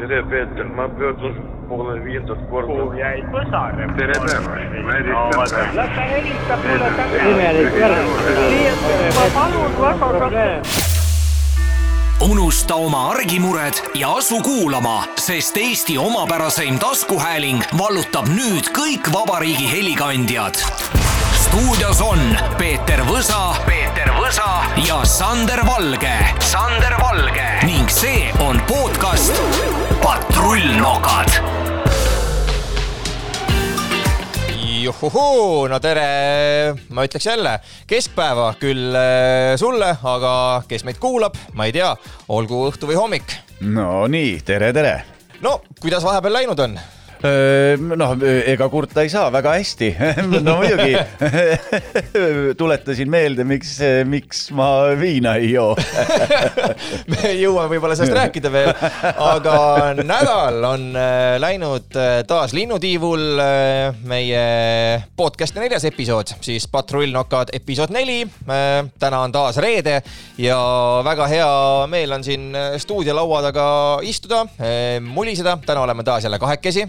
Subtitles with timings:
[0.00, 1.34] tere, Peeter, ma pöördun
[1.68, 2.66] poole viiendat korda.
[2.66, 3.76] kuhu jäi põsar?
[3.96, 5.76] tere päevast, ma helistan.
[5.76, 6.88] las ta helistab mulle
[7.30, 8.06] imelik värk.
[8.36, 9.18] tagasi.
[9.18, 9.72] ma palun
[10.20, 10.62] väga,
[12.30, 20.99] unusta oma argimured ja asu kuulama, sest Eesti omapäraseim taskuhääling vallutab nüüd kõik vabariigi helikandjad.
[21.50, 22.20] Stuudios on
[22.58, 26.12] Peeter Võsa, Peeter Võsa ja Sander Valge,
[26.46, 29.34] Sander Valge ning see on podcast
[29.98, 31.32] Patrullnokad
[34.84, 36.06] juhuhuu, no tere,
[36.94, 37.56] ma ütleks jälle
[37.90, 40.32] keskpäeva küll äh, sulle, aga
[40.70, 41.90] kes meid kuulab, ma ei tea,
[42.30, 43.34] olgu õhtu või hommik.
[43.66, 45.00] no nii, tere, tere.
[45.42, 46.78] no kuidas vahepeal läinud on?
[47.20, 48.14] noh,
[48.48, 49.90] ega kurta ei saa, väga hästi.
[50.46, 50.94] no muidugi
[52.60, 53.76] tuletasin meelde, miks,
[54.08, 55.74] miks ma viina ei joo.
[57.12, 58.72] me jõuame võib-olla sellest rääkida veel,
[59.12, 59.56] aga
[60.00, 63.28] nädal on äh, läinud äh, taas linnutiivul.
[64.10, 64.40] meie
[65.16, 68.22] podcast'i neljas episood, siis Patrullnokad episood neli.
[68.98, 70.00] täna on taas reede
[70.38, 70.58] ja
[71.04, 71.50] väga hea
[71.90, 73.66] meel on siin äh, stuudiolaua taga
[74.02, 74.44] istuda,
[75.04, 76.88] muliseda, täna oleme taas jälle kahekesi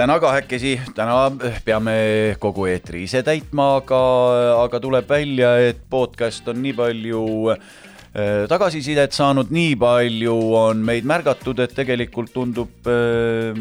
[0.00, 1.28] täna kahekesi, täna
[1.64, 1.94] peame
[2.40, 3.98] kogu eetri ise täitma, aga,
[4.62, 7.60] aga tuleb välja, et podcast on nii palju äh,
[8.50, 13.54] tagasisidet saanud, nii palju on meid märgatud, et tegelikult tundub äh,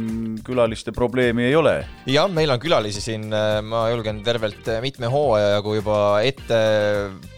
[0.45, 1.75] külaliste probleemi ei ole
[2.09, 6.57] jah, meil on külalisi siin, ma julgen tervelt mitme hooaja jagu juba ette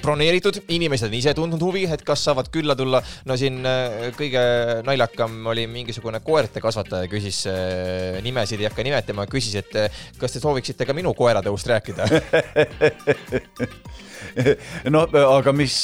[0.01, 3.01] broneeritud, inimesed on ise tundnud huvi, et kas saavad külla tulla.
[3.25, 4.41] no siin äh, kõige
[4.87, 10.35] naljakam oli mingisugune koerte kasvataja, küsis äh, nimesid ei hakka nimetama, küsis, et äh, kas
[10.35, 12.07] te sooviksite ka minu koeratõust rääkida.
[14.93, 15.75] no aga mis,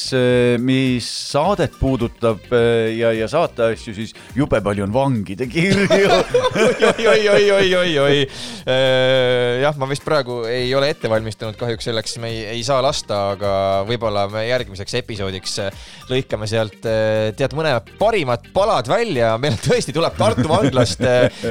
[0.64, 5.88] mis saadet puudutab äh, ja, ja saateasju, siis jube palju on vangide kirju.
[7.12, 8.20] oi-oi-oi-oi-oi-oi.
[9.62, 13.20] jah, ma vist praegu ei ole ette valmistunud kahjuks selleks, me ei, ei saa lasta,
[13.36, 13.52] aga
[13.88, 15.58] võib-olla me järgmiseks episoodiks
[16.11, 21.04] lõikame sealt tead mõned parimad palad välja, meil tõesti tuleb Tartu vanglast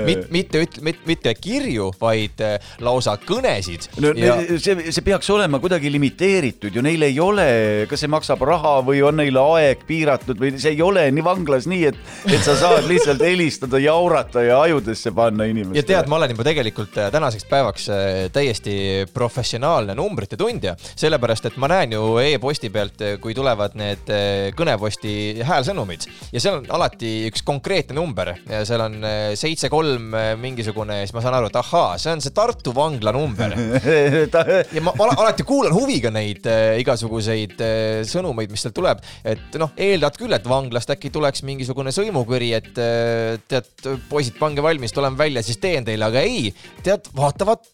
[0.09, 2.43] mit, mitte, mitte, mitte kirju, vaid
[2.85, 7.49] lausa kõnesid no ja see, see peaks olema kuidagi limiteeritud ju, neil ei ole,
[7.91, 11.67] kas see maksab raha või on neil aeg piiratud või see ei ole nii vanglas
[11.71, 11.99] nii, et,
[12.31, 15.81] et sa saad lihtsalt helistada, jaurata ja ajudesse panna inimestele.
[15.83, 18.77] ja tead, ma olen juba tegelikult äh, tänaseks päevaks äh, täiesti
[19.15, 25.17] professionaalne numbrite tundja, sellepärast et ma näen ju e-posti pealt, kui tulevad need äh, kõneposti
[25.47, 31.01] häälsõnumid ja seal on alati üks konkreetne number ja seal on äh, seitse kolm mingisugune
[31.01, 33.55] ja siis ma saan aru, et ahaa, see on see Tartu vangla number
[34.77, 39.46] ja ma ala- alati kuulan huviga neid äh, igasuguseid äh, sõnumeid, mis sealt tuleb, et
[39.61, 43.71] noh, eeldad küll, et vanglast äkki tuleks mingisugune sõimukõri, et äh, tead,
[44.11, 46.51] poisid, pange valmis, tuleme välja, siis teen teile, aga ei,
[46.85, 47.65] tead, vaatavad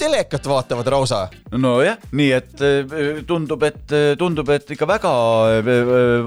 [0.00, 1.20] telekat vaatavad lausa.
[1.52, 5.12] nojah, nii et äh, tundub, et tundub, et ikka väga
[5.60, 5.70] äh,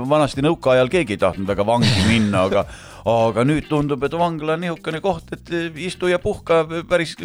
[0.07, 2.65] vanasti nõukaajal keegi ei tahtnud väga vangi minna, aga
[3.09, 5.51] aga nüüd tundub, et vangla on niisugune koht, et
[5.81, 7.15] istu ja puhka päris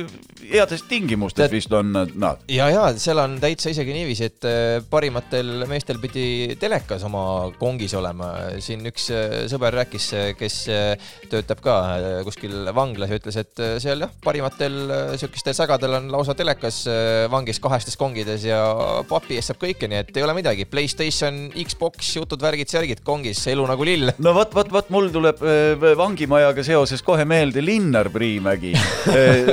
[0.47, 5.66] heades tingimustes vist on nad- ja, ja seal on täitsa isegi niiviisi, et äh, parimatel
[5.69, 8.32] meestel pidi telekas oma kongis olema.
[8.60, 10.56] siin üks äh, sõber rääkis, kes
[11.31, 11.76] töötab ka
[12.25, 14.78] kuskil vanglas ja ütles, et seal jah, parimatel
[15.20, 16.84] siukestel sägadel on lausa telekas
[17.31, 18.60] vangis kahestes kongides ja
[19.08, 20.66] papi eest saab kõike, nii et ei ole midagi.
[20.70, 24.12] Playstation, Xbox, jutud, värgid, särgid kongis, elu nagu lill.
[24.22, 25.66] no vot, vot, vot mul tuleb äh,
[25.99, 28.72] vangimajaga seoses kohe meelde Linnar Priimägi.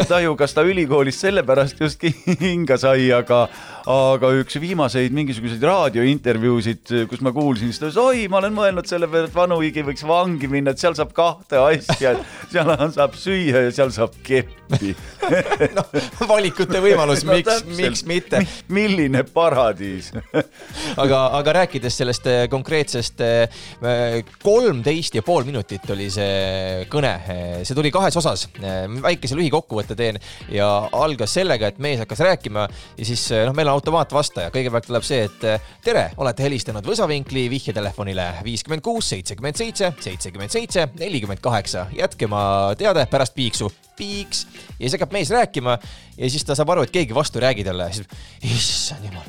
[0.10, 2.04] ta ju, kas ta ülikoolist sellepärast just
[2.42, 3.46] hinga sai, aga,
[3.90, 8.90] aga üks viimaseid mingisuguseid raadiointervjuusid, kus ma kuulsin, siis ta ütles, oi, ma olen mõelnud
[8.90, 12.16] selle peale, et Vanuigi võiks vangi minna, et seal saab kahte asja,
[12.54, 14.63] seal saab süüa ja seal saab keppi.
[15.78, 15.90] noh,
[16.28, 17.76] valikute võimalus, No miks, täpselt.
[17.78, 18.42] miks mitte.
[18.74, 20.12] milline paradiis.
[21.04, 27.14] aga, aga rääkides sellest eh, konkreetsest eh, kolmteist ja pool minutit oli see kõne,
[27.64, 28.48] see tuli kahes osas,
[29.04, 30.20] väikese lühikokkuvõtte teen
[30.52, 35.08] ja algas sellega, et mees hakkas rääkima ja siis noh, meil on automaatvastaja, kõigepealt tuleb
[35.08, 35.48] see, et
[35.86, 38.30] tere, olete helistanud Võsavinkli vihjetelefonile.
[38.46, 42.44] viiskümmend kuus, seitsekümmend seitse, seitsekümmend seitse, nelikümmend kaheksa, jätke oma
[42.80, 44.46] teade pärast piiksu piiks
[44.78, 45.78] ja siis hakkab mees rääkima
[46.18, 48.08] ja siis ta saab aru, et keegi vastu ei räägi talle, siis
[48.54, 49.28] issand jumal,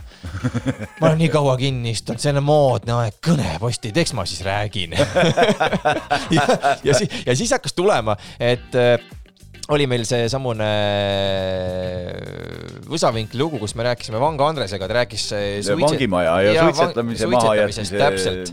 [1.01, 4.97] ma olen nii kaua kinni istunud, see on moodne aeg, kõneposti, teeks ma siis räägin.
[6.35, 6.45] Ja,
[6.85, 8.97] ja siis, ja siis hakkas tulema, et äh,
[9.75, 10.67] oli meil seesamune
[12.91, 17.29] Võsavinkli lugu, kus me rääkisime Vanga Andresega, ta rääkis äh, suitse- vangimaja ja Jaa, suitsetamise
[17.29, 18.53] vang- mahajätmise täpselt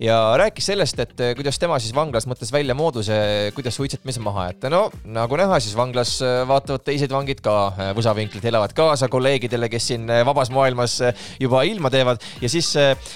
[0.00, 3.14] ja rääkis sellest, et äh, kuidas tema siis vanglas mõtles välja mooduse,
[3.54, 4.70] kuidas suitsetamise maha jätta.
[4.72, 7.56] no nagu näha, siis vanglas äh, vaatavad teised vangid ka
[7.96, 10.96] võsavinklit, elavad kaasa kolleegidele, kes siin vabas maailmas
[11.40, 12.70] juba ilma teevad ja siis,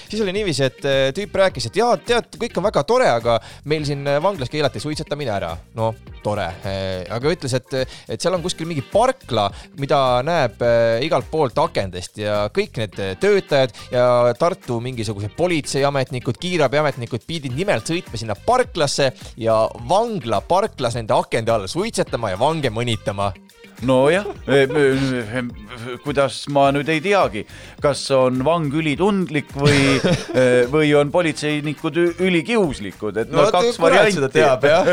[0.09, 0.85] siis oli niiviisi, et
[1.17, 5.33] tüüp rääkis, et jaa, tead, kõik on väga tore, aga meil siin vanglas keelati suitsetamine
[5.33, 5.55] ära.
[5.77, 5.93] no
[6.23, 6.47] tore,
[7.09, 7.73] aga ütles, et,
[8.09, 9.47] et seal on kuskil mingi parkla,
[9.81, 10.61] mida näeb
[11.05, 14.05] igalt poolt akendest ja kõik need töötajad ja
[14.39, 16.39] Tartu mingisugused politseiametnikud,
[16.75, 19.55] kiirabiametnikud pidid nimelt sõitma sinna parklasse ja
[19.87, 23.31] vangla parklas nende akende all suitsetama ja vange mõnitama
[23.83, 24.27] nojah,
[26.03, 27.43] kuidas ma nüüd ei teagi,
[27.83, 29.97] kas on vang ülitundlik või,
[30.73, 34.29] või on politseinikud ülikiuslikud, et no, no kaks varianti.
[34.35, 34.91] teab jah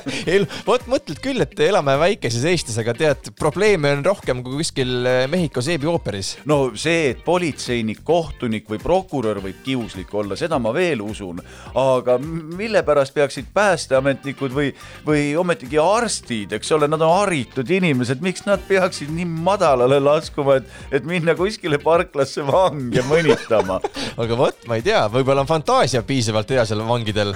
[0.70, 5.62] vot mõtled küll, et elame väikeses Eestis, aga tead, probleeme on rohkem kui kuskil Mehhiko
[5.64, 6.36] seebiooperis.
[6.50, 11.40] no see, et politseinik, kohtunik või prokurör võib kiuslik olla, seda ma veel usun,
[11.78, 14.70] aga mille pärast peaksid päästeametnikud või,
[15.06, 20.00] või ometigi arstid, eks ole, nad on haritud inimesed inimesed, miks nad peaksid nii madalale
[20.02, 23.80] laskuma, et, et minna kuskile parklasse vange mõnitama?
[24.20, 27.34] Aga vot, ma ei tea, võib-olla on fantaasia piisavalt hea seal vangidel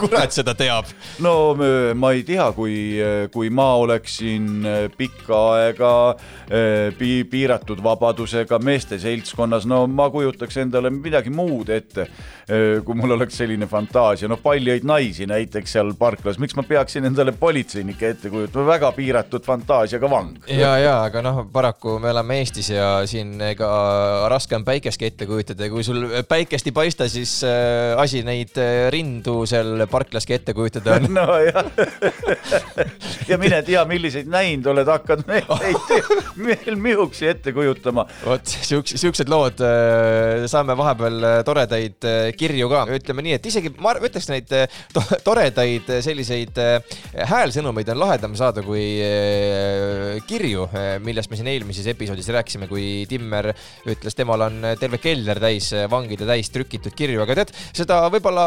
[0.00, 0.88] kurat seda teab.
[1.26, 2.76] no ma ei tea, kui,
[3.32, 4.66] kui ma oleksin
[4.96, 5.92] pikka aega
[6.98, 12.08] pi, piiratud vabadusega meeste seltskonnas, no ma kujutaks endale midagi muud ette,
[12.46, 17.34] kui mul oleks selline fantaasia, noh, paljaid naisi näiteks seal parklas, miks ma peaksin endale
[17.36, 20.34] politseinikke ette kujutama, väga piiratud fantaasia ka vang.
[20.50, 23.68] ja, ja aga noh, paraku me elame Eestis ja siin ega
[24.30, 25.66] raske on päikeski ette kujutada.
[25.66, 30.54] Ja kui sul päikest ei paista, siis äh, asi neid äh, rindu seal parklaski ette
[30.56, 31.08] kujutada on.
[31.16, 31.70] Nojah
[33.30, 35.50] ja mine tea, milliseid näinud oled hakanud neid
[36.46, 38.06] meil mihuksi ette kujutama.
[38.24, 42.08] vot siuksed, siuksed lood, äh, saame vahepeal toredaid
[42.38, 44.52] kirju ka, ütleme nii, et isegi ma ütleks neid
[45.24, 46.58] toredaid selliseid
[47.30, 48.84] häälsõnumeid on lahedam saada kui
[50.28, 50.66] kirju,
[51.04, 53.50] millest me siin eelmises episoodis rääkisime, kui Timmer
[53.88, 58.46] ütles, temal on terve keller täis vangide täis trükitud kirju, aga tead, seda võib-olla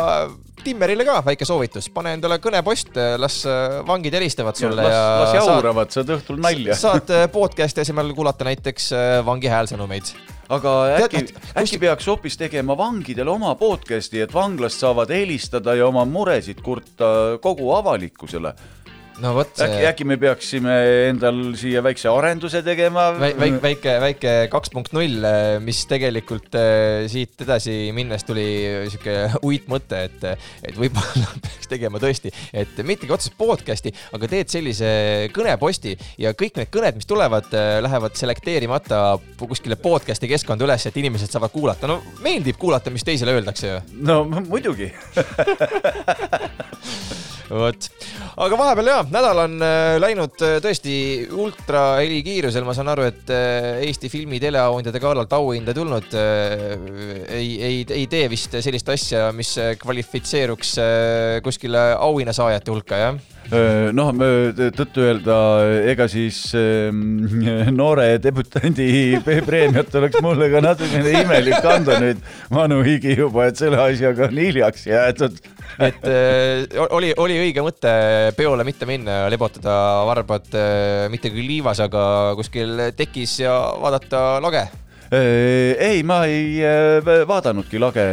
[0.63, 3.41] Timmerile ka väike soovitus, pane endale kõnepost, las
[3.87, 6.75] vangid helistavad sulle ja, ja las jauravad, saad õhtul nalja.
[6.75, 8.91] saad podcast'i asemel kuulata näiteks
[9.27, 10.11] vangi häälsõnumeid.
[10.49, 11.21] Aga äkki,
[11.61, 17.37] äkki peaks hoopis tegema vangidele oma podcast'i, et vanglast saavad helistada ja oma muresid kurta
[17.43, 18.55] kogu avalikkusele
[19.23, 20.73] no vot äkki, äkki me peaksime
[21.09, 23.31] endal siia väikse arenduse tegema Väi,?
[23.37, 25.25] väike, väike, väike kaks punkt null,
[25.63, 28.45] mis tegelikult äh, siit edasi minnes tuli
[28.91, 29.15] sihuke
[29.49, 30.27] uitmõte, et,
[30.69, 34.91] et võib-olla peaks tegema tõesti, et mittegi otseselt podcast'i, aga teed sellise
[35.35, 39.03] kõneposti ja kõik need kõned, mis tulevad, äh, lähevad selekteerimata
[39.39, 41.89] kuskile podcast'i keskkonda üles, et inimesed saavad kuulata.
[41.89, 43.81] no meeldib kuulata, mis teisele öeldakse ju.
[44.05, 44.91] no muidugi
[47.49, 47.87] vot,
[48.45, 50.93] aga vahepeal jah, nädal on äh, läinud äh, tõesti
[51.33, 57.81] ultra helikiirusel, ma saan aru, et äh, Eesti filmi teleauhindade galalt auhinda tulnud ei, ei,
[57.83, 60.75] ei tee vist sellist asja, mis kvalifitseeruks
[61.45, 63.38] kuskile auhinnasaajate hulka, jah?
[63.95, 64.11] Noh,
[64.77, 65.37] tõtt-öelda
[65.91, 66.41] ega siis
[67.79, 68.89] noore debütandi
[69.49, 72.21] preemiat oleks mulle ka natukene imelik anda nüüd
[72.53, 75.39] vanuhigi juba, et selle asjaga on hiljaks jäädud.
[75.79, 77.91] Et äh, oli, oli õige mõte
[78.35, 79.73] peole mitte minna ja lebotada
[80.09, 82.03] varbad äh, mitte küll liivas, aga
[82.39, 84.65] kuskil tekis ja vaadata lage.
[84.67, 88.03] äh, ei, ma ei äh, vaadanudki lage,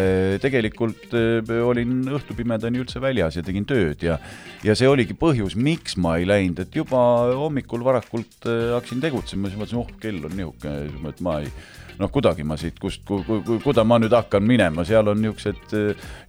[0.40, 4.16] tegelikult äh, olin õhtupimedani üldse väljas ja tegin tööd ja
[4.64, 6.98] ja see oligi põhjus, miks ma ei läinud, et juba
[7.36, 11.52] hommikul varakult hakkasin tegutsema, siis mõtlesin, oh, kell on niisugune, et ma ei
[12.00, 15.20] noh, kuidagi ma siit, kust ku,, ku, ku, kuida ma nüüd hakkan minema, seal on
[15.20, 15.76] niisugused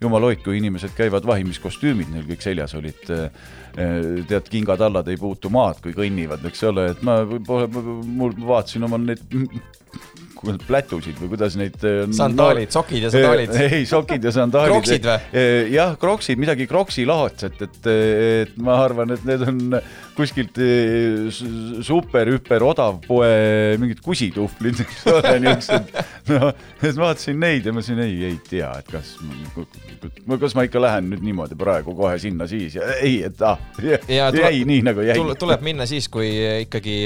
[0.04, 3.08] jumal hoidku, inimesed käivad vahimiskostüümid, neil kõik seljas olid.
[3.78, 9.22] tead, kingatallad ei puutu maad, kui kõnnivad, eks ole, et ma, mul vaatasin oma neid
[10.68, 11.78] plätusid või kuidas neid
[12.16, 13.56] sandaalid no,, sokid ja sandaalid.
[13.68, 14.76] ei, sokid ja sandaalid.
[14.76, 15.46] kroksid või?
[15.74, 19.80] jah, kroksid, midagi kroksilaadset, et, et ma arvan, et need on
[20.18, 20.60] kuskilt
[21.88, 23.32] super-hüper odav poe
[23.82, 25.98] mingid kusituhvlid, eks ole, niisugused.
[26.34, 29.16] noh, et vaatasin neid ja ma mõtlesin, ei, ei tea, et kas,
[30.44, 34.64] kas ma ikka lähen nüüd niimoodi praegu kohe sinna siis ja ei, et ah, jäi
[34.68, 35.18] nii nagu jäi.
[35.40, 36.30] tuleb minna siis, kui
[36.68, 36.98] ikkagi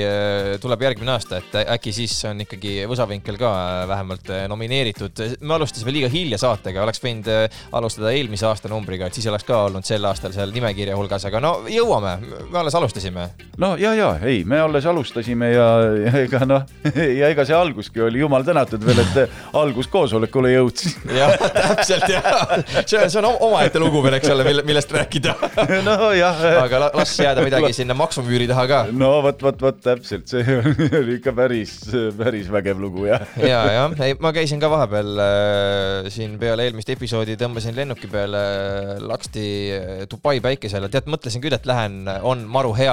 [0.63, 3.49] tuleb järgmine aasta, et äkki siis on ikkagi võsaving Vinkel ka
[3.83, 5.11] äh, vähemalt äh, nomineeritud.
[5.41, 7.27] me alustasime liiga hilja saatega, oleks võinud
[7.71, 11.41] alustada eelmise aasta numbriga, et siis oleks ka olnud sel aastal seal nimekirja hulgas, aga
[11.43, 13.29] no jõuame, me alles alustasime alustasime.
[13.57, 15.67] no ja, ja ei, me alles alustasime ja,
[16.05, 16.63] ja ega noh,
[17.19, 20.95] ja ega see alguski oli jumal tänatud veel, et alguskoosolekule jõudsin.
[21.19, 22.53] jah, täpselt jah,
[22.85, 25.35] see on, see on omaette lugu veel, eks ole, mille, millest rääkida.
[25.87, 28.81] nojah, aga la- las jääda midagi sinna maksumüüri taha ka.
[28.91, 30.57] no vot, vot, vot täpselt, see
[31.01, 31.77] oli ikka päris,
[32.17, 33.25] päris vägev lugu jah.
[33.41, 38.41] ja, jah, ei, ma käisin ka vahepeal äh, siin peale eelmist episoodi, tõmbasin lennuki peale
[38.41, 42.90] äh, laksti äh, Dubai päikesele, tead, mõtlesin küll, et lähen, on maru hea,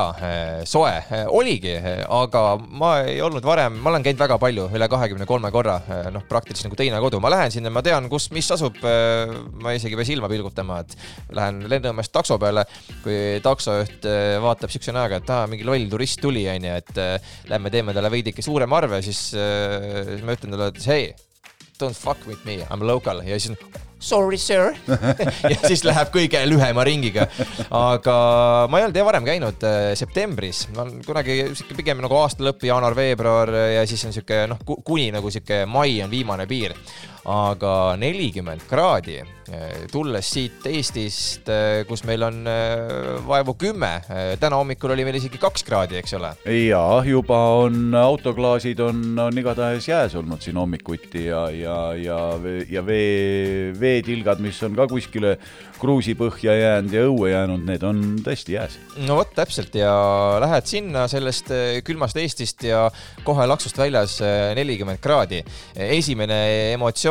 [0.68, 0.92] soe,
[1.34, 1.74] oligi,
[2.04, 5.78] aga ma ei olnud varem, ma olen käinud väga palju, üle kahekümne kolme korra,
[6.14, 8.78] noh, praktiliselt nagu teine kodu, ma lähen sinna, ma tean, kus, mis asub,
[9.62, 10.96] ma isegi ei pea silma pilgutama, et
[11.36, 12.64] lähen Lennumäest takso peale,
[13.04, 17.32] kui taksojuht äh, vaatab siukse näoga, et aa, mingi loll turist tuli, onju, et äh,
[17.50, 21.10] lähme teeme talle veidike suurema arve, siis äh, siis ma ütlen talle, et hei,
[21.78, 23.22] don't fuck with me, I m local.
[23.26, 23.54] Ja siis
[23.98, 24.74] sorry sir
[25.52, 27.26] ja siis läheb kõige lühema ringiga.
[27.74, 28.16] aga
[28.70, 32.66] ma ei olnud varem käinud äh, septembris, ma olen kunagi sihuke pigem nagu aasta lõpp,
[32.68, 36.76] jaanuar-veebruar ja siis on sihuke noh, kuni nagu sihuke mai on viimane piir.
[37.26, 39.20] Aga nelikümmend kraadi,
[39.92, 41.48] tulles siit Eestist,
[41.88, 43.90] kus meil on äh, vaevu kümme,
[44.40, 46.34] täna hommikul oli meil isegi kaks kraadi, eks ole.
[46.52, 52.18] ja juba on autoklaasid on, on igatahes jääs olnud siin hommikuti ja, ja, ja,
[52.68, 55.36] ja vee, veetilgad, mis on ka kuskile
[55.78, 58.78] kruusipõhja jäänud ja õue jäänud, need on tõesti jääs.
[59.06, 59.92] no vot, täpselt ja
[60.44, 61.52] lähed sinna sellest
[61.86, 62.88] külmast Eestist ja
[63.24, 64.18] kohe laksust väljas
[64.58, 65.42] nelikümmend kraadi.
[65.88, 67.07] esimene emotsioon.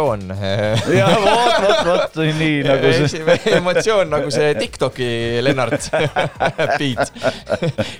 [0.93, 3.37] Ja vot, vot, vot nii nagu see.
[3.57, 5.09] emotsioon nagu see Tiktoki
[5.43, 5.89] Lennart
[6.79, 7.13] beat.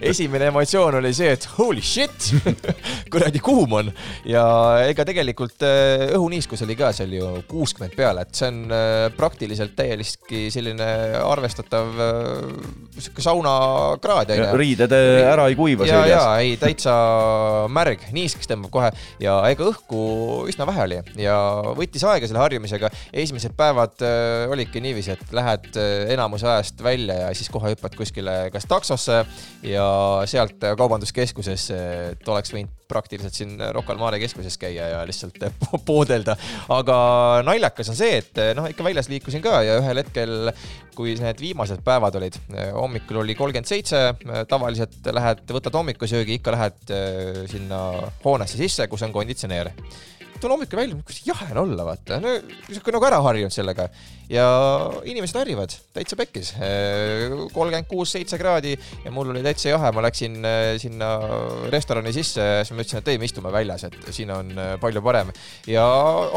[0.01, 2.30] esimene emotsioon oli see, et holy shit,
[3.12, 3.92] kuradi kuum on
[4.27, 4.44] ja
[4.88, 9.75] ega tegelikult äh, õhuniiskus oli ka seal ju kuuskümmend peale, et see on äh, praktiliselt
[9.77, 10.88] täiesti selline
[11.22, 12.54] arvestatav äh,
[12.98, 14.50] sihuke saunakraad onju.
[14.60, 16.96] riided ära ei kuiva ja, ja ei täitsa
[17.72, 18.92] märg, niiskeks tõmbab kohe
[19.24, 20.01] ja ega õhku
[20.51, 21.38] üsna vähe oli ja
[21.77, 22.89] võttis aega selle harjumisega.
[23.13, 27.96] esimesed päevad äh, olidki niiviisi, et lähed äh, enamuse ajast välja ja siis kohe hüppad
[27.98, 29.24] kuskile kas taksosse
[29.63, 29.88] ja
[30.25, 31.79] sealt äh, kaubanduskeskusesse,
[32.12, 36.38] et oleks võinud praktiliselt siin Rocca al Mare keskuses käia ja lihtsalt äh, po- poodelda.
[36.74, 36.98] aga
[37.48, 40.51] naljakas on see, et äh, noh, ikka väljas liikusin ka ja ühel hetkel,
[40.98, 42.39] kui need viimased päevad olid,
[42.74, 44.00] hommikul oli kolmkümmend seitse,
[44.50, 47.82] tavaliselt lähed, võtad hommikusöögi, ikka lähed äh, sinna
[48.24, 49.70] hoonesse sisse, kus on konditsioneer
[50.41, 52.34] tulen hommikul välja, kuidas jahe on olla, vaata, no
[52.67, 53.88] sihuke nagu ära harjunud sellega.
[54.27, 54.46] Ja
[55.08, 56.53] inimesed harjuvad täitsa pekkis.
[57.53, 58.74] kolmkümmend kuus, seitse kraadi
[59.06, 61.13] ja mul oli täitsa jahe, ma läksin äh, sinna
[61.72, 65.03] restorani sisse, siis ma ütlesin, et ei, me istume väljas, et siin on äh, palju
[65.06, 65.32] parem.
[65.70, 65.86] Ja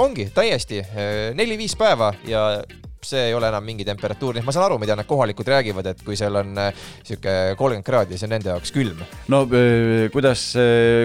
[0.03, 2.63] ongi täiesti äh, neli-viis päeva ja
[3.07, 5.87] see ei ole enam mingi temperatuur, nii et ma saan aru, mida need kohalikud räägivad,
[5.93, 6.73] et kui seal on äh,
[7.07, 9.01] sihuke kolmkümmend kraadi, see on nende jaoks külm.
[9.33, 10.43] no öö, kuidas,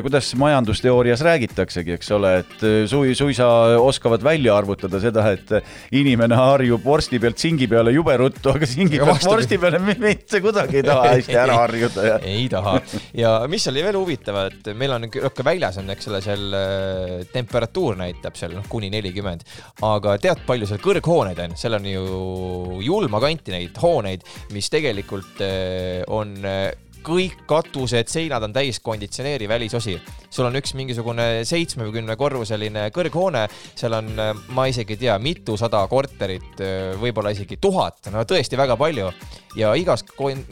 [0.06, 3.48] kuidas majandusteoorias räägitaksegi, eks ole, et sui-, suisa
[3.82, 5.52] oskavad välja arvutada seda, et
[5.96, 9.36] inimene harjub vorsti pealt singi peale jube ruttu, aga singi pealt vastupidi.
[9.36, 12.76] vorsti peale mi- mitte kuidagi ei taha hästi ära harjuda ja ei taha.
[13.18, 17.16] Ja mis oli veel huvitav, et meil on niisugune väljas on, eks ole, seal äh,
[17.34, 19.46] temperatuur näitab seal noh, kuni nelikümmend,
[19.86, 24.26] aga tead, palju seal kõrghooneid on, seal on ju julma kanti neid hooneid,
[24.56, 26.72] mis tegelikult äh, on äh,
[27.06, 30.00] kõik katused, seinad on täis konditsioneeri välisosi.
[30.30, 33.46] sul on üks mingisugune seitsmekümne korruseline kõrghoone,
[33.78, 34.10] seal on,
[34.58, 36.60] ma isegi ei tea, mitusada korterit,
[37.00, 39.12] võib-olla isegi tuhat, no tõesti väga palju.
[39.56, 40.04] ja igas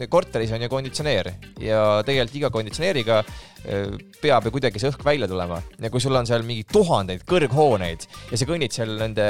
[0.08, 3.90] korteris on ju konditsioneer ja tegelikult iga konditsioneeriga eh,
[4.22, 8.06] peab ju kuidagi see õhk välja tulema ja kui sul on seal mingi tuhandeid kõrghooneid
[8.30, 9.26] ja sa kõnnid seal nende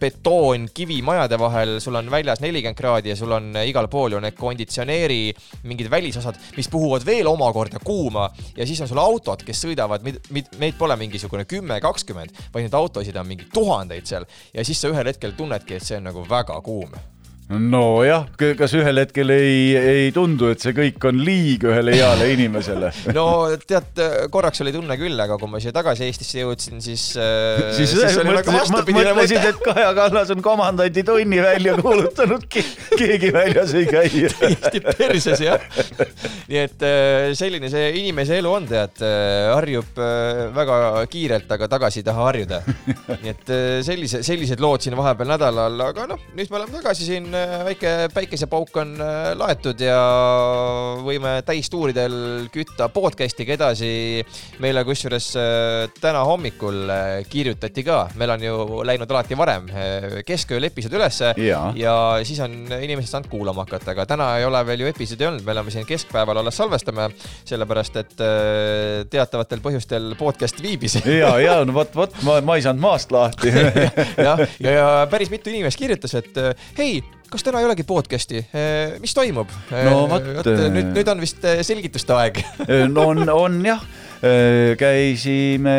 [0.00, 4.36] betoon, kivimajade vahel, sul on väljas nelikümmend kraadi ja sul on igal pool ju need
[4.38, 5.20] konditsioneeri
[5.68, 8.28] mingid välisosad, mis puhuvad veel omakorda kuuma.
[8.56, 13.16] Ja siis on sul autod, kes sõidavad, meid pole mingisugune kümme, kakskümmend, vaid neid autosid
[13.16, 14.28] on mingi tuhandeid seal.
[14.54, 16.92] Ja siis sa ühel hetkel tunnedki, et see on nagu väga kuum
[17.58, 18.26] nojah,
[18.58, 22.92] kas ühel hetkel ei, ei tundu, et see kõik on liig ühele heale inimesele?
[23.16, 23.26] no
[23.58, 24.00] tead,
[24.32, 27.08] korraks oli tunne küll, aga kui ma siia tagasi Eestisse jõudsin, siis,
[27.76, 29.52] siis, siis oli nagu vastupidine mõtlesid, mõte.
[29.52, 34.10] et Kaja Kallas on komandandi tunni välja kuulutanud, keegi väljas ei käi.
[34.42, 35.62] täiesti perses jah.
[36.48, 39.02] nii et äh, selline see inimese elu on, tead,
[39.52, 40.78] harjub äh, väga
[41.12, 42.62] kiirelt, aga tagasi ei taha harjuda.
[43.22, 47.08] nii et äh, sellise, sellised lood siin vahepeal nädalal, aga noh, nüüd me oleme tagasi
[47.08, 49.96] siin äh, väike päikesepauk on äh, laetud ja
[51.02, 53.92] võime täistuuridel kütta podcast'iga edasi.
[54.62, 58.56] meile kusjuures äh, täna hommikul äh, kirjutati ka, meil on ju
[58.86, 59.68] läinud alati varem
[60.26, 61.72] keskööl episood ülesse Jaa.
[61.76, 61.94] ja
[62.26, 65.54] siis on inimesed saanud kuulama hakata, aga täna ei ole veel ju episoodi olnud, me
[65.54, 67.08] oleme siin keskpäeval alles salvestame,
[67.48, 68.14] sellepärast et
[69.12, 73.52] teatavatel põhjustel podcast viibis ja, ja no vot, vot ma, ma ei saanud maast lahti.
[74.26, 76.38] jah, ja, ja päris mitu inimest kirjutas, et
[76.78, 78.42] hei, kas täna ei olegi podcast'i,
[79.00, 79.50] mis toimub?
[79.72, 82.42] No vot, nüüd, nüüd on vist selgituste aeg.
[82.92, 83.80] no on, on jah,
[84.78, 85.76] käisime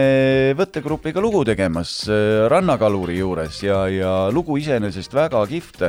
[0.57, 2.01] võttegrupiga lugu tegemas
[2.51, 5.87] rannakaluri juures ja, ja lugu iseenesest väga kihvt.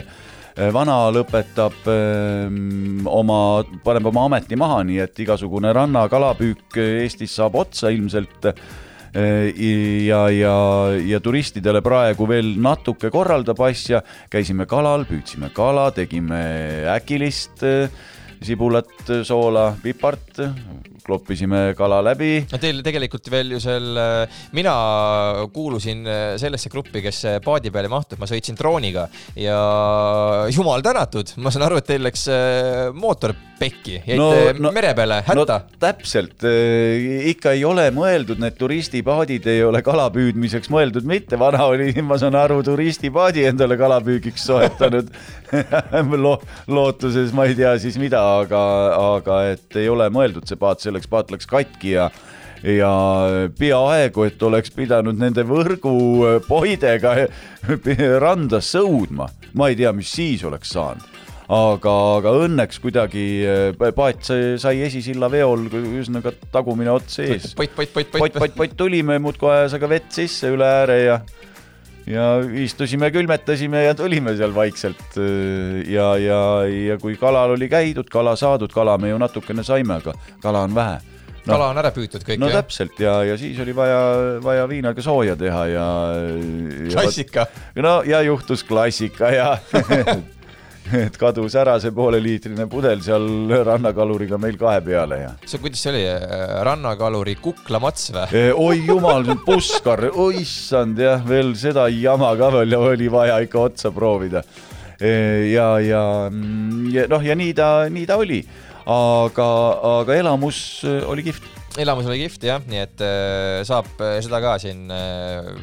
[0.70, 2.46] vana lõpetab öö,
[3.10, 8.52] oma, paneb oma ameti maha, nii et igasugune rannakalapüük Eestis saab otsa ilmselt
[9.14, 10.56] ja, ja,
[11.06, 16.42] ja turistidele praegu veel natuke korraldab asja, käisime kalal, püüdsime kala, tegime
[16.96, 17.88] äkilist äh,
[18.44, 18.92] sibulat,
[19.24, 20.42] soola, pipart,
[21.04, 22.32] kloppisime kala läbi.
[22.50, 24.00] no teil tegelikult veel ju seal,
[24.56, 24.74] mina
[25.54, 29.06] kuulusin äh, sellesse gruppi, kes äh, paadi peale ei mahtunud, ma sõitsin drooniga
[29.38, 29.58] ja
[30.54, 34.94] jumal tänatud, ma saan aru, et teil läks äh, mootor pekki, jäite No- no, mere
[34.96, 35.76] peale hätta no,.
[35.80, 36.44] täpselt,
[37.30, 42.36] ikka ei ole mõeldud, need turistipaadid ei ole kalapüüdmiseks mõeldud mitte, vana oli, ma saan
[42.38, 45.12] aru, turistipaadi endale kalapüügiks soetanud
[46.24, 48.60] Lo, lootuses, ma ei tea siis mida, aga,
[49.18, 52.08] aga et ei ole mõeldud see paat selleks, paat läks katki ja
[52.64, 52.90] ja
[53.58, 57.16] peaaegu, et oleks pidanud nende võrgupoidega
[58.24, 61.10] randa sõudma, ma ei tea, mis siis oleks saanud.
[61.52, 67.50] Aga, aga õnneks kuidagi eh, paat sai, sai esisilla veol, ühesõnaga tagumine ots ees.
[67.52, 71.18] pott, pott, pott, pott, pott, pott tulime muudkui ajas aga vett sisse üle ääre ja
[72.10, 72.26] ja
[72.64, 75.18] istusime, külmetasime ja tulime seal vaikselt
[75.88, 80.16] ja, ja, ja kui kalal oli käidud, kala saadud, kala me ju natukene saime, aga
[80.42, 81.00] kala on vähe
[81.44, 82.62] no, kala on ära püütud kõik no jah?
[82.62, 84.00] täpselt ja, ja siis oli vaja,
[84.44, 85.88] vaja viinaga sooja teha ja,
[86.20, 86.92] ja.
[86.92, 87.48] klassika.
[87.80, 89.50] no ja juhtus klassika ja
[90.92, 93.24] et kadus ära see pooleliitrine pudel seal
[93.66, 95.30] rannakaluriga meil kahe peale ja.
[95.46, 96.02] see, kuidas see oli,
[96.68, 98.44] rannakaluri kuklamats või?
[98.52, 100.06] oi jumal, puskar,
[100.40, 104.44] issand jah, veel seda jama ka veel oli vaja ikka otsa proovida.
[105.00, 106.04] ja, ja,
[106.92, 108.42] ja noh, ja nii ta, nii ta oli,
[108.90, 109.48] aga,
[110.00, 111.48] aga elamus oli kihvt.
[111.80, 115.54] elamus oli kihvt jah, nii et äh, saab äh, seda ka siin äh,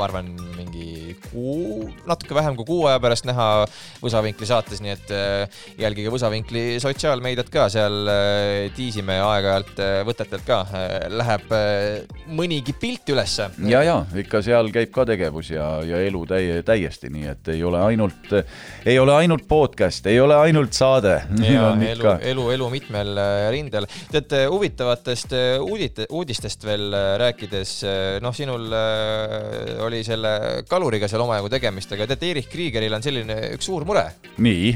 [0.00, 3.48] ma arvan, mingi kuu, natuke vähem kui kuu aja pärast näha
[4.00, 10.46] Võsavinkli saates, nii et äh, jälgige Võsavinkli sotsiaalmeediat ka, seal äh, tiisime aeg-ajalt äh, võtetelt
[10.46, 10.60] ka,
[11.12, 13.50] läheb äh, mõnigi pilt ülesse.
[13.68, 17.64] ja, ja ikka seal käib ka tegevus ja, ja elu täie, täiesti, nii et ei
[17.66, 18.32] ole ainult,
[18.86, 21.18] ei ole ainult podcast, ei ole ainult saade.
[21.44, 23.88] ja elu, elu, elu mitmel rindel.
[24.10, 27.74] tead, huvitavatest uudite, uudistest veel rääkides,
[28.24, 28.70] noh, sinul
[29.84, 34.06] oli selle kaluriga seal omajagu tegemist, aga tead, Erich Kriegeril on selline üks suur mure.
[34.40, 34.72] nii,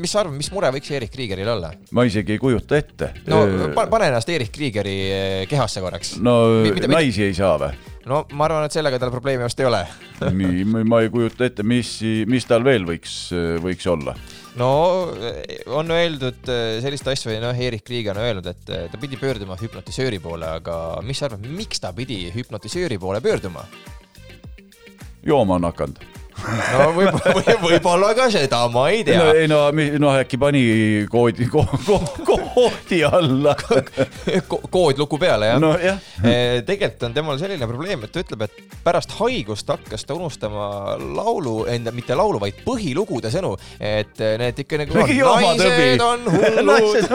[0.00, 1.72] mis sa arvad, mis mure võiks Erich Kriegeril olla?
[1.94, 3.12] ma isegi ei kujuta ette.
[3.30, 3.44] no
[3.76, 6.16] pa- pane ennast Erich Kriegeri äh, kehasse korraks.
[6.20, 7.72] no Mi- mida- mida- naisi ei saa või?
[8.10, 9.84] no ma arvan, et sellega tal probleemi vast ei ole.
[10.40, 11.96] nii, ma ei kujuta ette, mis,
[12.28, 13.14] mis tal veel võiks,
[13.64, 14.12] võiks olla.
[14.60, 14.68] no
[15.74, 16.44] on öeldud
[16.84, 20.76] sellist asja või noh, Erich Krieger on öelnud, et ta pidi pöörduma hüpnotisööri poole, aga
[21.02, 23.64] mis sa arvad, miks ta pidi hüpnotisööri poole pöörduma?
[25.26, 26.13] Jooma on hakanud.
[26.44, 29.28] No võib-olla või, võib-olla ka seda, ma ei no tea.
[29.42, 29.60] ei no,
[30.02, 30.64] noh äkki pani
[31.10, 33.56] koodi ko,, ko, koodi alla.
[34.74, 35.60] kood luku peale jah?
[35.62, 36.00] nojah,
[36.66, 41.64] tegelikult on temal selline probleem, et ta ütleb, et pärast haigust hakkas ta unustama laulu,
[41.94, 45.18] mitte laulu, vaid põhilugude sõnu, et eh, need ikka nagu tõbi.
[45.44, 47.10] naised on hullud.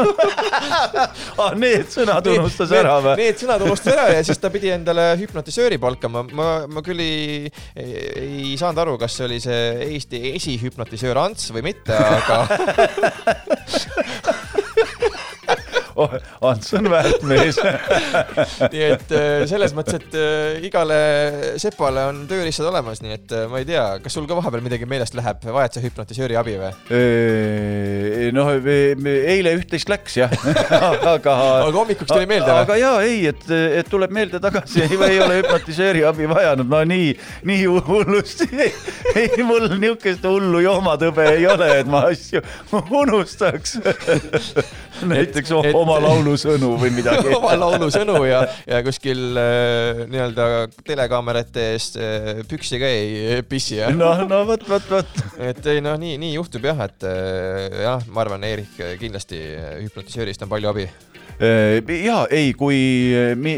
[1.38, 3.16] ah, need sõnad unustas ära või?
[3.20, 6.26] Need sõnad unustas ära ja siis ta pidi endale hüpnotisööri palkama.
[6.36, 9.64] ma, ma küll ei, ei saanud aru, kas see oli see
[9.98, 12.38] Eesti esihüpnotisöör Ants või mitte, aga
[16.50, 17.60] Ants on väärt mees.
[17.60, 21.00] nii et äh, selles mõttes, et äh, igale
[21.62, 24.88] sepale on tööriistad olemas, nii et äh, ma ei tea, kas sul ka vahepeal midagi
[24.90, 26.72] meelest läheb, vajad sa hüpnotisööri abi või?
[28.36, 30.34] noh, eile üht-teist läks jah,
[31.16, 31.36] aga.
[31.66, 32.64] aga hommikuks tuli meelde või?
[32.64, 33.46] aga jaa, ei, et,
[33.82, 37.12] et tuleb meelde tagasi, ei, ole hüpnotisööri abi vajanud, ma nii,
[37.50, 38.50] nii hullusti,
[39.20, 42.42] ei mul niisugust hullu joomatõbe ei ole, et ma asju
[42.74, 43.78] unustaks.
[45.08, 47.32] Näiteks et, oma laulusõnu või midagi.
[47.40, 50.48] Oma laulusõnu ja, ja kuskil äh, nii-öelda
[50.88, 55.22] telekaamerate ees äh, püksi ka ei pissi ja no, no vot, vot, vot.
[55.38, 59.40] et ei noh, nii, nii juhtub jah, et äh, jah, ma arvan, Eerik kindlasti
[59.84, 60.90] hüpnotisöörist on palju abi
[61.40, 62.78] ja ei, kui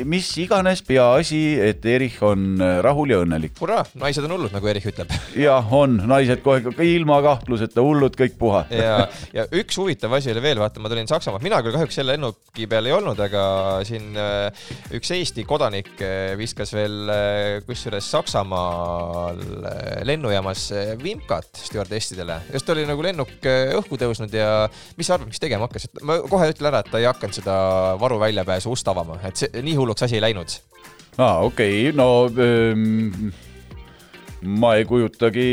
[0.06, 3.56] mis iganes, peaasi, et Erich on äh, rahul ja õnnelik.
[3.62, 5.14] hurraa, naised on hullud, nagu Erich ütleb.
[5.48, 8.64] jah, on, naised kohe ilma kahtluseta hullud, kõik puha.
[8.84, 12.16] ja, ja üks huvitav asi oli veel, vaata, ma tulin Saksamaalt, mina küll kahjuks selle
[12.16, 13.44] lennuki peal ei olnud, aga
[13.88, 14.68] siin äh,
[14.98, 15.90] üks Eesti kodanik
[16.38, 17.10] viskas veel
[17.66, 19.42] kusjuures Saksamaal
[20.08, 20.68] lennujaamas
[21.02, 23.50] vimkat stjuardessidele, just oli nagu lennuk
[23.82, 24.68] õhku tõusnud ja
[24.98, 27.38] mis sa arvad, mis tegema hakkas, et ma kohe ütlen ära, et ta ei hakanud
[27.38, 27.58] seda
[28.00, 30.58] varuväljapääsu ust avama, et see nii hulluks asi ei läinud.
[31.18, 33.32] aa, okei okay., no ähm
[34.42, 35.44] ma ei kujutagi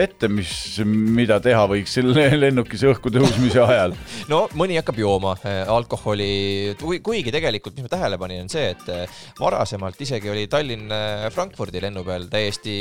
[0.00, 0.50] ette, mis,
[0.82, 3.94] mida teha võiks selle lennukis õhku tõusmise ajal.
[4.32, 8.90] no mõni hakkab jooma äh, alkoholi, kuigi tegelikult, mis ma tähele panin, on see, et
[8.90, 12.76] äh, varasemalt isegi oli Tallinn-Frankfurdi lennu peal täiesti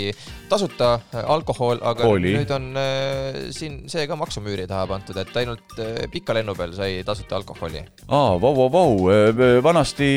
[0.49, 2.33] tasuta äh, alkohol, aga oli.
[2.39, 2.67] nüüd on
[3.53, 5.77] siin see ka maksumüüri taha pandud, et ainult
[6.13, 7.85] pika lennu peal sai tasuta alkoholi.
[8.07, 10.09] aa, vau, vau, vau, vanasti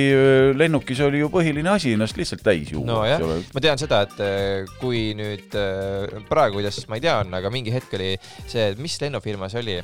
[0.56, 2.86] lennukis oli ju põhiline asi ennast lihtsalt täis juua.
[2.88, 7.52] nojah, ma tean seda, et kui nüüd äh, praegu, kuidas ma ei tea, on, aga
[7.52, 8.14] mingi hetk oli
[8.46, 9.78] see, mis lennufirma see oli?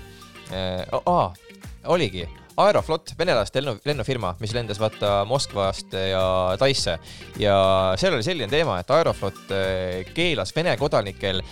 [0.46, 1.24] aa,
[1.90, 2.22] oligi
[2.56, 6.22] Aeroflot, venelaste lennu, lennufirma, mis lendas vaata Moskvast ja
[6.56, 6.96] Taisse.
[7.40, 7.56] Ja
[8.00, 11.42] seal oli selline teema, et Aeroflot äh, keelas Vene kodanikel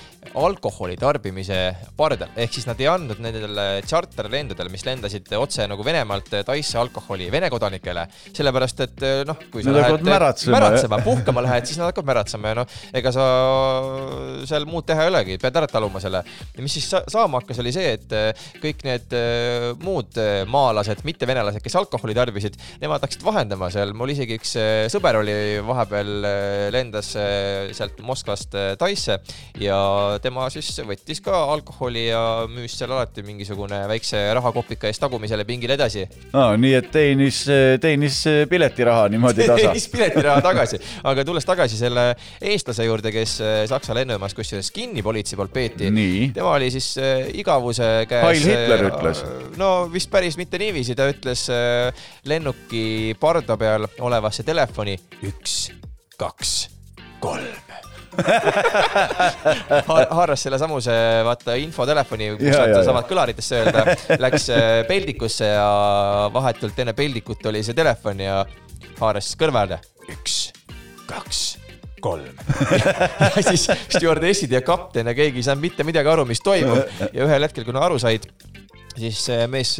[0.41, 1.59] alkoholi tarbimise
[1.99, 7.29] pardal, ehk siis nad ei andnud nendele tšarterlendudele, mis lendasid otse nagu Venemaalt Taisse alkoholi
[7.33, 11.91] Vene kodanikele, sellepärast et noh, kui sa nad lähed märatsema, märatsema puhkama lähed, siis nad
[11.91, 13.27] hakkavad märatsema ja noh, ega sa
[14.49, 16.25] seal muud teha ei olegi, pead ära taluma selle.
[16.25, 18.17] ja mis siis saama hakkas, oli see, et
[18.65, 19.15] kõik need
[19.85, 20.17] muud
[20.49, 25.19] maalased venelased, mittevenelased, kes alkoholi tarbisid, nemad hakkasid vahendama seal, mul isegi üks äh, sõber
[25.21, 29.19] oli vahepeal, äh, lendas äh, sealt Moskvast Taisse
[29.61, 35.45] ja tema siis võttis ka alkoholi ja müüs seal alati mingisugune väikse rahakopika eest tagumisele
[35.45, 36.55] pingile edasi ah,.
[36.57, 37.45] nii et teenis,
[37.81, 43.37] teenis piletiraha niimoodi tasa teenis piletiraha tagasi, aga tulles tagasi selle eestlase juurde, kes
[43.71, 45.91] Saksa lennujaamas kusjuures kinni politsei poolt peeti,
[46.35, 46.95] tema oli siis
[47.35, 48.25] igavuse käes.
[48.25, 49.23] Heil Hitler ütles.
[49.61, 55.73] no vist päris mitte niiviisi niiviisi ta ütles äh, lennuki parda peal olevasse telefoni üks,
[56.19, 56.69] kaks,
[57.21, 57.63] kolm.
[60.15, 60.93] Haaras selle samuse
[61.27, 65.67] vaata infotelefoni, kus saad samad kõlaritesse öelda, läks äh, peldikusse ja
[66.35, 68.45] vahetult enne peldikut oli see telefon ja
[69.01, 69.81] haaras kõrvale
[70.13, 70.53] üks,
[71.11, 71.45] kaks
[72.05, 72.37] kolm.
[73.35, 76.85] Ja siis stjuardessid ja kapten ja keegi ei saanud mitte midagi aru, mis toimub.
[77.11, 78.29] Ja ühel hetkel, kui nad aru said,
[78.99, 79.77] siis mees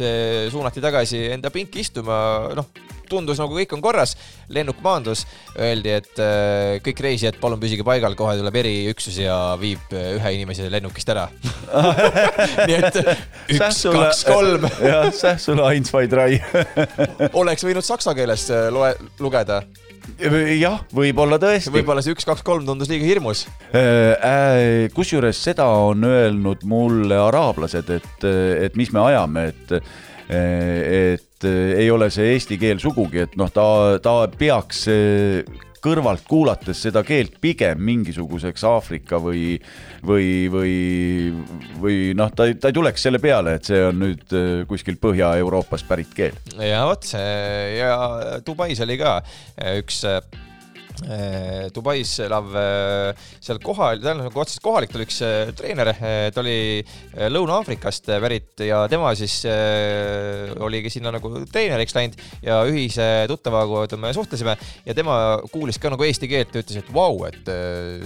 [0.51, 2.17] suunati tagasi enda pinki istuma,
[2.57, 2.69] noh,
[3.09, 4.15] tundus nagu kõik on korras,
[4.53, 5.25] lennuk maandus,
[5.59, 10.33] öeldi, et eh, kõik reisijad, palun püsige paigal, kohe tuleb eriüksus ja viib eh, ühe
[10.39, 11.27] inimese lennukist ära.
[12.67, 12.99] Nii et
[13.55, 14.67] üks, kaks, kolm.
[14.89, 16.39] jah, säh sulle Heinz Weidrai
[17.41, 19.63] oleks võinud saksa keeles loe, lugeda
[20.59, 21.73] jah, võib-olla tõesti.
[21.73, 24.15] võib-olla see üks, kaks, kolm tundus liiga hirmus äh,.
[24.15, 28.27] äh kusjuures seda on öelnud mulle araablased, et,
[28.65, 29.79] et mis me ajame, et
[30.25, 33.65] et ei ole see eesti keel sugugi, et noh, ta,
[34.01, 34.87] ta peaks
[35.85, 39.59] kõrvalt kuulates seda keelt pigem mingisuguseks Aafrika või,
[40.05, 40.73] või, või,
[41.81, 45.87] või noh, ta, ta ei tuleks selle peale, et see on nüüd äh, kuskil Põhja-Euroopast
[45.89, 46.37] pärit keel.
[46.57, 47.93] ja vot see ja
[48.45, 49.19] Dubais oli ka
[49.77, 50.21] üks äh,
[51.75, 55.91] Dubais elav eh, seal kohal, tähendab nagu otseselt kohalik, ta oli üks eh, treener,
[56.33, 56.57] ta oli
[57.35, 59.41] Lõuna-Aafrikast pärit ja tema siis
[60.63, 64.55] oligi sinna nagu treeneriks läinud ja ühise tuttavaga me suhtlesime
[64.85, 65.17] ja tema
[65.51, 67.51] kuulis ka nagu eesti keelt ja ütles, et vau, et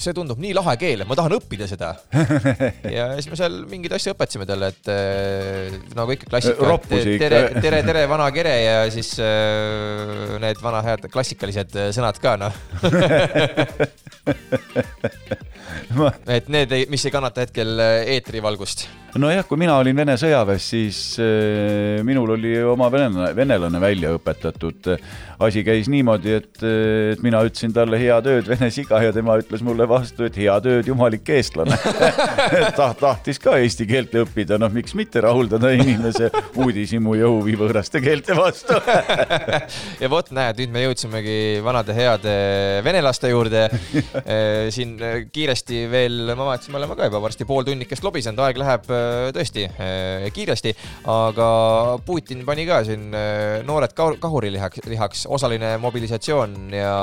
[0.01, 1.93] see tundub nii lahe keel, et ma tahan õppida seda.
[2.97, 6.79] ja siis me seal mingeid asju õpetasime talle, et nagu ikka klassika,
[7.21, 9.13] tere, tere, tere, vana kere ja siis
[10.41, 12.78] need vana head klassikalised sõnad ka noh
[16.37, 21.99] et need, mis ei kannata hetkel eetrivalgust nojah, kui mina olin Vene sõjaväes, siis äh,
[22.05, 24.91] minul oli oma venelane, venelane välja õpetatud.
[25.39, 26.63] asi käis niimoodi, et,
[27.13, 30.65] et mina ütlesin talle head ööd, vene siga, ja tema ütles mulle vastu, et head
[30.67, 31.77] ööd, jumalik eestlane.
[32.79, 36.27] Ta tahtis ka eesti keelt õppida, noh, miks mitte rahuldada inimese
[36.59, 38.77] uudishimu ja huvi võõraste keelte vastu?
[39.99, 42.33] Ja vot näed, nüüd me jõudsimegi vanade heade
[42.85, 43.65] venelaste juurde.
[44.75, 44.95] Siin
[45.33, 48.98] kiiresti veel, ma vaatasin, me oleme ka juba varsti pool tunnikest lobisenud, aeg läheb äh,
[49.35, 50.73] tõesti äh, kiiresti,
[51.09, 51.49] aga
[52.05, 56.93] Putin pani ka siin äh, noored ka- kahurilihaks, lihaks, osaline mobilisatsioon ja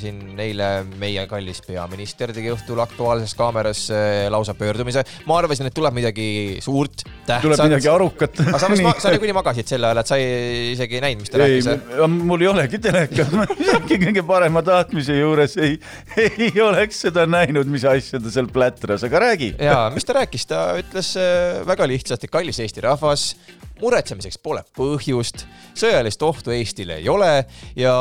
[0.00, 5.04] siin eile meie kallis peaminister tegi õhtul Aktuaalses Kaameras äh, lausa pöördumise.
[5.26, 7.66] ma arvasin, et tuleb midagi suurt, tuleb tähtsat.
[7.68, 8.42] midagi arukat.
[8.46, 11.32] aga samas ma, sa niikuinii magasid sel ajal, et sa ei, isegi ei näinud, mis
[11.32, 11.70] ta rääkis.,
[12.30, 15.78] mul ei olegi telekat, ma isegi kõige parema tahtmise juures ei,
[16.20, 19.52] ei oleks seda näinud, mis asja ta seal plätras, aga räägi.
[19.60, 23.30] ja mis ta rääkis, ta ütles äh, väga lihtsalt, et kallis Eesti rahvas,
[23.80, 25.44] muretsemiseks pole põhjust,
[25.78, 27.30] sõjalist ohtu Eestile ei ole
[27.78, 27.92] ja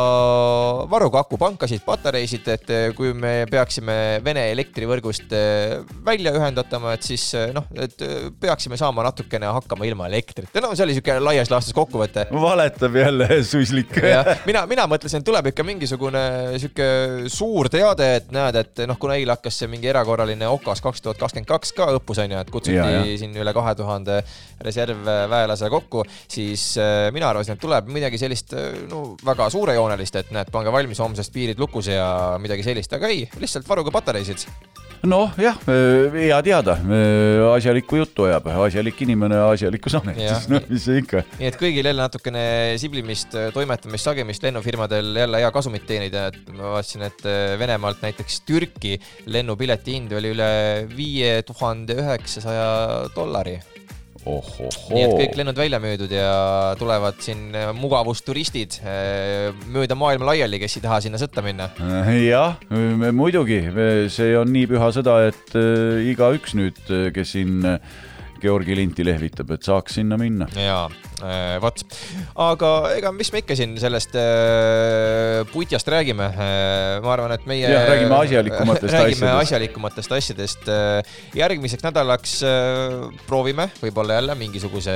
[0.91, 7.29] varuge akupankasid, patareisid, et äh, kui me peaksime Vene elektrivõrgust äh, välja ühendatama, et siis
[7.37, 7.95] äh, noh, et
[8.41, 13.41] peaksime saama natukene hakkama ilma elektrita, no see oli niisugune laias laastus kokkuvõte valetab jälle
[13.47, 13.95] suslik.
[14.49, 16.23] mina, mina mõtlesin, tuleb ikka mingisugune
[16.59, 16.89] sihuke
[17.31, 21.21] suur teade, et näed, et noh, kuna eile hakkas see mingi erakorraline OKAS kaks tuhat
[21.21, 22.89] kakskümmend kaks ka õppus onju, et kutsuti ja.
[22.99, 23.17] ja.
[23.19, 24.19] siin üle kahe tuhande
[24.65, 30.35] reservväelase kokku, siis äh, mina arvasin, et tuleb midagi sellist äh, no väga suurejoonelist, et
[30.35, 34.45] näed, pange valmis homsest piirid lukus ja midagi sellist, aga ei, lihtsalt varuge patareisid.
[35.07, 35.55] noh, jah,
[36.11, 36.75] hea teada,
[37.53, 41.23] asjalikku juttu ajab, asjalik inimene asjalikus ametis, noh, mis see ikka.
[41.39, 42.43] nii et kõigil jälle natukene
[42.81, 48.41] siblimist, toimetamist, sagemist lennufirmadel jälle hea kasumit teenida, et ma vaatasin, et äh, Venemaalt näiteks
[48.47, 48.97] Türki
[49.31, 50.51] lennupileti hind oli üle
[50.91, 52.69] viie tuhande üheksasaja
[53.15, 53.59] dollari.
[54.25, 56.31] Nii et kõik lennud välja müüdud ja
[56.79, 61.69] tulevad siin äh, mugavusturistid äh, mööda maailma laiali, kes ei taha sinna sõtta minna.
[62.19, 62.59] jah,
[63.15, 63.61] muidugi,
[64.11, 65.55] see on nii püha sõda, et
[66.11, 66.79] igaüks nüüd,
[67.15, 67.63] kes siin
[68.41, 70.47] Georgi linti lehvitab, et saaks sinna minna.
[70.55, 70.87] jaa,
[71.63, 71.83] vot,
[72.39, 76.29] aga ega mis me ikka siin sellest äh, putjast räägime,
[77.03, 79.47] ma arvan, et meie Jah, räägime asjalikumatest räägime asjadest.
[79.49, 80.71] asjalikumatest asjadest.
[81.35, 84.95] järgmiseks nädalaks äh, proovime võib-olla jälle mingisuguse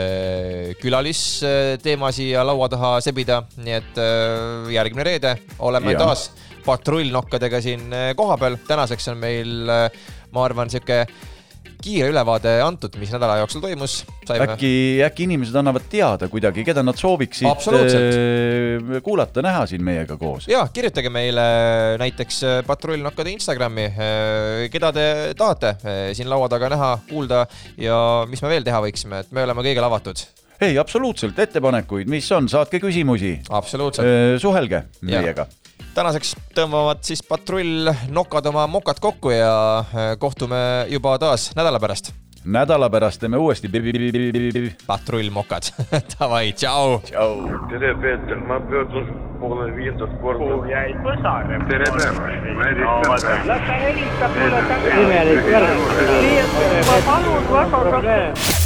[0.81, 6.03] külalisteema siia laua taha sebida, nii et äh, järgmine reede oleme ja.
[6.05, 6.29] taas
[6.65, 9.53] patrullnokkadega siin äh, kohapeal, tänaseks on meil,
[10.33, 11.03] ma arvan, sihuke
[11.83, 13.95] kiire ülevaade antud, mis nädala jooksul toimus.
[14.31, 14.71] äkki,
[15.05, 20.47] äkki inimesed annavad teada kuidagi, keda nad sooviksid äh, kuulata, näha siin meiega koos.
[20.51, 21.45] ja kirjutage meile
[22.01, 23.89] näiteks äh, patrullnokkade Instagrami,
[24.71, 25.07] keda te
[25.39, 27.43] tahate äh, siin laua taga näha, kuulda
[27.77, 27.97] ja
[28.29, 30.23] mis me veel teha võiksime, et me oleme kõigile avatud.
[30.63, 34.39] ei, absoluutselt, ettepanekuid, mis on, saatke küsimusi, absoluutselt.
[34.43, 35.49] suhelge meiega.
[35.93, 40.57] Tänaseks tõmbavad siis patrullnokad oma mokad kokku ja äh, kohtume
[40.89, 42.13] juba taas nädala pärast.
[42.45, 43.69] nädala pärast teeme uuesti.
[44.87, 45.69] patrullmokad,
[46.19, 46.99] davai, tšau.
[47.69, 50.67] tere, Peeter, ma pöördun poole viiendat korda.
[50.69, 51.61] jäid põsare.
[51.69, 55.01] tere päevast, ma las ta helistab mulle tagasi.
[55.01, 56.83] imelik jälle.
[56.89, 58.62] ma palun väga probleem.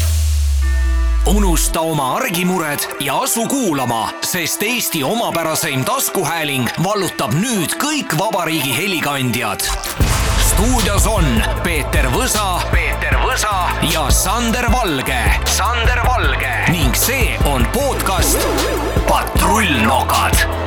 [1.28, 9.68] Unusta oma argimured ja asu kuulama, sest Eesti omapäraseim taskuhääling vallutab nüüd kõik vabariigi helikandjad.
[10.48, 15.20] stuudios on Peeter Võsa, Peeter Võsa ja Sander Valge,
[15.58, 16.54] Sander Valge.
[16.72, 18.48] Ning see on podcast
[19.08, 20.67] Patrullnokad